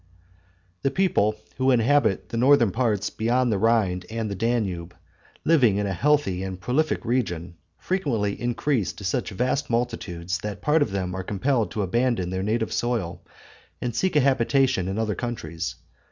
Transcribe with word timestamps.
The 0.81 0.89
people 0.89 1.35
who 1.57 1.69
inhabit 1.69 2.29
the 2.29 2.37
northern 2.37 2.71
parts 2.71 3.11
beyond 3.11 3.51
the 3.51 3.59
Rhine 3.59 4.01
and 4.09 4.31
the 4.31 4.35
Danube, 4.35 4.95
living 5.45 5.77
in 5.77 5.85
a 5.85 5.93
healthy 5.93 6.41
and 6.41 6.59
prolific 6.59 7.05
region, 7.05 7.53
frequently 7.77 8.33
increase 8.41 8.93
to 8.93 9.03
such 9.03 9.29
vast 9.29 9.69
multitudes 9.69 10.39
that 10.39 10.59
part 10.59 10.81
of 10.81 10.89
them 10.89 11.13
are 11.13 11.21
compelled 11.23 11.69
to 11.73 11.83
abandon 11.83 12.31
their 12.31 12.41
native 12.41 12.73
soil, 12.73 13.21
and 13.79 13.95
seek 13.95 14.15
a 14.15 14.21
habitation 14.21 14.87
in 14.87 14.97
other 14.97 15.13
countries. 15.13 15.75